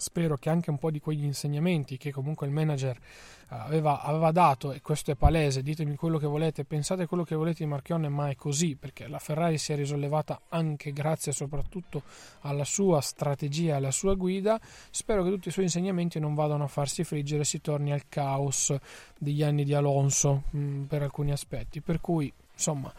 spero 0.00 0.36
che 0.38 0.48
anche 0.48 0.70
un 0.70 0.78
po' 0.78 0.92
di 0.92 1.00
quegli 1.00 1.24
insegnamenti 1.24 1.96
che 1.96 2.12
comunque 2.12 2.46
il 2.46 2.52
manager 2.52 2.96
eh, 2.96 3.00
aveva, 3.48 4.00
aveva, 4.00 4.30
dato, 4.30 4.70
e 4.72 4.80
questo 4.80 5.10
è 5.10 5.16
palese, 5.16 5.60
ditemi 5.62 5.96
quello 5.96 6.18
che 6.18 6.26
volete, 6.26 6.64
pensate 6.64 7.06
quello 7.06 7.24
che 7.24 7.34
volete 7.34 7.64
di 7.64 7.68
Marchionne, 7.68 8.08
ma 8.08 8.30
è 8.30 8.36
così, 8.36 8.76
perché 8.76 9.08
la 9.08 9.18
Ferrari 9.18 9.58
si 9.58 9.72
è 9.72 9.76
risollevata 9.76 10.42
anche 10.50 10.92
grazie 10.92 11.32
soprattutto 11.32 12.02
alla 12.42 12.64
sua 12.64 13.00
strategia, 13.00 13.76
alla 13.76 13.90
sua 13.90 14.14
guida, 14.14 14.60
spero 14.90 15.24
che 15.24 15.30
tutti 15.30 15.48
i 15.48 15.50
suoi 15.52 15.64
insegnamenti 15.64 16.20
non 16.20 16.34
vadano 16.34 16.64
a 16.64 16.68
farsi 16.68 17.02
friggere, 17.02 17.42
si 17.42 17.60
torni 17.60 17.92
al 17.92 18.04
caos 18.08 18.74
degli 19.18 19.42
anni 19.42 19.64
di 19.64 19.74
Alonso 19.74 20.44
mh, 20.50 20.58
mm, 20.58 20.82
per 20.84 21.02
alcuni 21.02 21.32
aspetti, 21.32 21.80
per 21.80 22.00
cui 22.00 22.32
insomma 22.52 22.92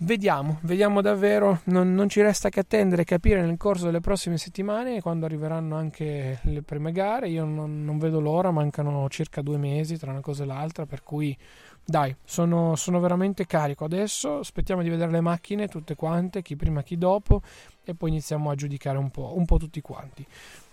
Vediamo, 0.00 0.60
vediamo 0.62 1.00
davvero, 1.00 1.62
non, 1.64 1.92
non, 1.92 2.08
ci 2.08 2.22
resta 2.22 2.50
che 2.50 2.60
attendere 2.60 3.02
e 3.02 3.04
capire 3.04 3.44
nel 3.44 3.56
corso 3.56 3.86
delle 3.86 3.98
prossime 3.98 4.38
settimane 4.38 5.00
quando 5.00 5.26
arriveranno 5.26 5.74
anche 5.74 6.38
le 6.40 6.62
prime 6.62 6.92
gare, 6.92 7.28
io 7.28 7.44
non, 7.44 7.84
non, 7.84 7.98
vedo 7.98 8.20
l'ora, 8.20 8.52
mancano 8.52 9.08
circa 9.08 9.42
due 9.42 9.56
mesi 9.56 9.98
tra 9.98 10.12
una 10.12 10.20
cosa 10.20 10.44
e 10.44 10.46
l'altra, 10.46 10.86
per 10.86 11.02
cui 11.02 11.36
dai, 11.84 12.14
sono, 12.22 12.76
sono 12.76 13.00
veramente 13.00 13.44
carico. 13.44 13.84
Adesso, 13.86 14.38
aspettiamo 14.38 14.82
di 14.82 14.88
vedere 14.88 15.10
le 15.10 15.20
macchine 15.20 15.66
tutte 15.66 15.96
quante, 15.96 16.42
chi 16.42 16.54
prima 16.54 16.84
chi 16.84 16.96
dopo 16.96 17.42
e 17.82 17.96
poi 17.96 18.10
iniziamo 18.10 18.50
a 18.50 18.54
giudicare 18.54 18.98
un 18.98 19.10
po', 19.10 19.36
un 19.36 19.46
po' 19.46 19.56
tutti 19.56 19.80
quanti. 19.80 20.24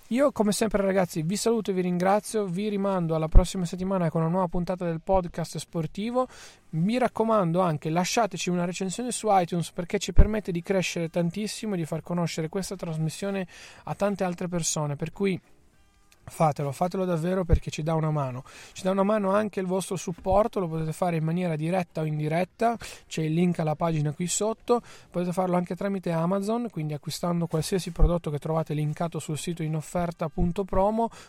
Io 0.10 0.32
come 0.32 0.52
sempre 0.52 0.84
ragazzi 0.84 1.24
vi 1.24 1.36
saluto 1.36 1.72
e 1.72 1.74
vi 1.74 1.82
ringrazio, 1.82 2.46
vi 2.46 2.70
rimando 2.70 3.16
alla 3.16 3.28
prossima 3.28 3.66
settimana 3.66 4.12
con 4.12 4.22
una 4.22 4.30
nuova 4.30 4.48
puntata 4.48 4.86
del 4.86 5.02
podcast 5.02 5.58
sportivo, 5.58 6.28
mi 6.74 7.00
raccomando 7.00 7.60
anche 7.60 7.90
lasciateci 7.90 8.52
una 8.52 8.66
recensione 8.66 9.12
su 9.12 9.28
iTunes 9.32 9.72
perché 9.72 9.98
ci 9.98 10.14
permette 10.14 10.52
di 10.52 10.62
crescere 10.62 11.10
tantissimo 11.10 11.74
e 11.74 11.78
di 11.78 11.86
far 11.86 12.04
conoscere 12.04 12.50
questa 12.50 12.76
trasmissione 12.76 13.48
a 13.86 13.96
tante 13.96 14.24
altre 14.24 14.48
persone, 14.48 14.96
per 14.96 15.12
cui 15.12 15.42
Fatelo, 16.28 16.72
fatelo 16.72 17.06
davvero 17.06 17.46
perché 17.46 17.70
ci 17.70 17.84
dà 17.84 17.94
una 17.94 18.12
mano. 18.12 18.44
Ci 18.74 18.84
dà 18.84 18.92
una 18.92 19.04
mano 19.04 19.32
anche 19.32 19.60
il 19.60 19.68
vostro 19.68 19.96
supporto, 19.96 20.60
lo 20.60 20.68
potete 20.68 20.92
fare 20.92 21.18
in 21.18 21.24
maniera 21.24 21.56
diretta 21.56 22.02
o 22.02 22.06
indiretta, 22.06 22.78
c'è 23.08 23.22
il 23.22 23.34
link 23.34 23.60
alla 23.60 23.76
pagina 23.76 24.12
qui 24.12 24.28
sotto, 24.28 24.82
potete 25.10 25.32
farlo 25.32 25.56
anche 25.56 25.76
tramite 25.76 26.12
Amazon, 26.12 26.68
quindi 26.72 26.94
acquistando 26.94 27.48
qualsiasi 27.48 27.92
prodotto 27.92 28.32
che 28.32 28.40
trovate 28.40 28.74
linkato 28.74 29.20
sul 29.20 29.38
sito 29.38 29.64
in 29.64 29.74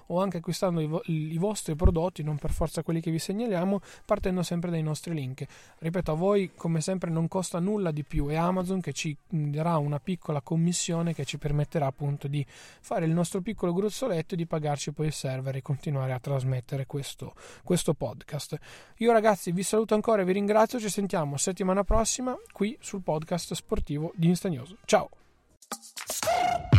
o 0.06 0.20
anche 0.20 0.38
acquistando 0.38 0.80
i, 0.80 0.86
vo- 0.86 1.02
i 1.06 1.36
vostri 1.38 1.74
prodotti, 1.74 2.22
non 2.22 2.36
per 2.36 2.50
forza 2.50 2.82
quelli 2.82 3.00
che 3.00 3.10
vi 3.10 3.18
segnaliamo, 3.18 3.80
partendo 4.04 4.42
sempre 4.42 4.70
dai 4.70 4.82
nostri 4.82 5.14
link. 5.14 5.44
Ripeto, 5.78 6.12
a 6.12 6.14
voi 6.14 6.52
come 6.54 6.80
sempre 6.80 7.10
non 7.10 7.28
costa 7.28 7.58
nulla 7.58 7.90
di 7.90 8.02
più, 8.02 8.28
è 8.28 8.34
Amazon 8.34 8.80
che 8.80 8.92
ci 8.92 9.16
darà 9.28 9.76
una 9.76 10.00
piccola 10.00 10.40
commissione 10.40 11.14
che 11.14 11.24
ci 11.24 11.38
permetterà 11.38 11.86
appunto 11.86 12.28
di 12.28 12.44
fare 12.80 13.04
il 13.04 13.12
nostro 13.12 13.40
piccolo 13.40 13.72
gruzzoletto 13.72 14.34
e 14.34 14.36
di 14.36 14.46
pagarci 14.46 14.85
darci 14.86 14.92
poi 14.92 15.06
il 15.06 15.12
server 15.12 15.56
e 15.56 15.62
continuare 15.62 16.12
a 16.12 16.20
trasmettere 16.20 16.86
questo, 16.86 17.34
questo 17.62 17.94
podcast. 17.94 18.56
Io 18.98 19.12
ragazzi 19.12 19.50
vi 19.52 19.62
saluto 19.62 19.94
ancora 19.94 20.22
e 20.22 20.24
vi 20.24 20.32
ringrazio, 20.32 20.78
ci 20.78 20.88
sentiamo 20.88 21.36
settimana 21.36 21.84
prossima 21.84 22.36
qui 22.52 22.76
sul 22.80 23.02
podcast 23.02 23.54
sportivo 23.54 24.12
di 24.14 24.28
Instagnoso. 24.28 24.76
Ciao! 24.84 25.08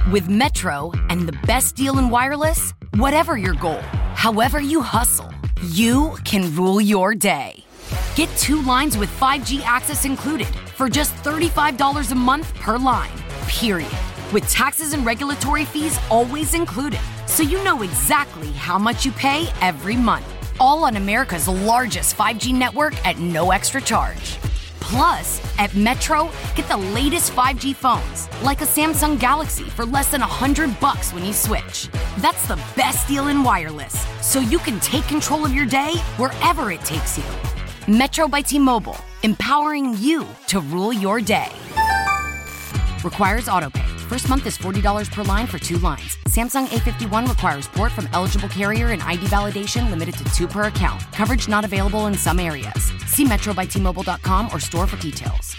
With 0.10 0.28
Metro 0.28 0.92
and 1.10 1.26
the 1.26 1.38
best 1.46 1.76
deal 1.76 1.98
in 1.98 2.10
wireless, 2.10 2.74
whatever 2.98 3.38
your 3.38 3.56
goal, 3.58 3.82
however 4.16 4.62
you 4.62 4.82
hustle, 4.82 5.30
you 5.74 6.16
can 6.24 6.54
rule 6.56 6.82
your 6.82 7.14
day. 7.14 7.64
Get 8.16 8.30
two 8.38 8.62
lines 8.62 8.98
with 8.98 9.10
5G 9.20 9.62
access 9.64 10.06
included 10.06 10.48
for 10.76 10.88
just 10.88 11.14
$35 11.24 12.12
a 12.12 12.16
month 12.16 12.54
per 12.56 12.78
line, 12.78 13.12
period. 13.48 13.92
With 14.34 14.50
taxes 14.50 14.92
and 14.92 15.06
regulatory 15.06 15.64
fees 15.64 15.98
always 16.12 16.54
included, 16.54 17.00
so 17.28 17.44
you 17.44 17.64
know 17.64 17.82
exactly 17.82 18.52
how 18.52 18.78
much 18.78 19.06
you 19.06 19.14
pay 19.14 19.48
every 19.62 19.96
month. 19.96 20.26
All 20.60 20.84
on 20.84 20.98
America's 20.98 21.48
largest 21.48 22.18
5G 22.18 22.54
network 22.54 22.94
at 23.08 23.20
no 23.20 23.52
extra 23.52 23.80
charge. 23.80 24.38
Plus, 24.82 25.42
at 25.58 25.74
Metro, 25.76 26.30
get 26.56 26.68
the 26.68 26.76
latest 26.76 27.32
5G 27.32 27.74
phones, 27.74 28.28
like 28.44 28.60
a 28.60 28.66
Samsung 28.66 29.18
Galaxy 29.18 29.64
for 29.64 29.86
less 29.86 30.12
than 30.12 30.20
100 30.20 30.78
bucks 30.82 31.14
when 31.14 31.24
you 31.24 31.32
switch. 31.32 31.88
That's 32.18 32.46
the 32.50 32.60
best 32.76 33.08
deal 33.08 33.30
in 33.30 33.46
wireless, 33.46 33.96
so 34.22 34.42
you 34.42 34.60
can 34.60 34.78
take 34.82 35.08
control 35.08 35.46
of 35.46 35.54
your 35.54 35.66
day 35.66 35.96
wherever 36.18 36.70
it 36.72 36.82
takes 36.82 37.18
you. 37.18 37.24
Metro 37.88 38.28
by 38.28 38.42
T-Mobile, 38.42 38.98
empowering 39.24 39.96
you 40.00 40.28
to 40.48 40.60
rule 40.60 40.92
your 40.92 41.22
day. 41.22 41.50
Requires 43.06 43.46
autopay. 43.46 43.97
First 44.08 44.30
month 44.30 44.48
is 44.48 44.58
$40 44.58 45.12
per 45.12 45.24
line 45.24 45.48
for 45.48 45.60
two 45.60 45.80
lines. 45.80 46.18
Samsung 46.30 46.68
A51 46.68 47.28
requires 47.28 47.68
port 47.68 47.92
from 47.92 48.08
eligible 48.14 48.48
carrier 48.48 48.94
and 48.94 49.04
ID 49.04 49.26
validation 49.26 49.90
limited 49.90 50.16
to 50.16 50.24
two 50.34 50.48
per 50.48 50.64
account. 50.64 51.02
Coverage 51.12 51.50
not 51.50 51.66
available 51.66 52.08
in 52.08 52.14
some 52.14 52.40
areas. 52.40 52.74
See 53.08 53.26
metrobytmobile.com 53.26 54.50
or 54.54 54.62
store 54.62 54.88
for 54.88 54.96
details. 54.96 55.58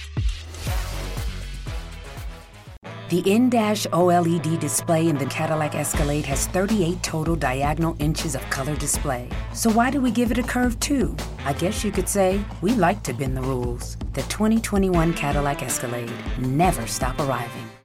The 3.11 3.21
in-dash 3.31 3.87
OLED 3.89 4.59
display 4.59 5.09
in 5.09 5.19
the 5.19 5.27
Cadillac 5.27 5.75
Escalade 5.75 6.25
has 6.25 6.47
38 6.47 7.03
total 7.03 7.37
diagonal 7.37 7.97
inches 7.99 8.35
of 8.35 8.41
color 8.49 8.77
display. 8.77 9.29
So 9.53 9.69
why 9.71 9.91
do 9.91 10.01
we 10.01 10.11
give 10.11 10.31
it 10.31 10.39
a 10.39 10.43
curve 10.43 10.81
too? 10.81 11.15
I 11.45 11.53
guess 11.53 11.85
you 11.85 11.93
could 11.93 12.09
say 12.09 12.43
we 12.63 12.73
like 12.73 13.03
to 13.03 13.13
bend 13.13 13.37
the 13.37 13.43
rules. 13.43 13.99
The 14.15 14.23
2021 14.23 15.13
Cadillac 15.13 15.63
Escalade. 15.63 16.11
Never 16.39 16.87
stop 16.87 17.19
arriving. 17.21 17.69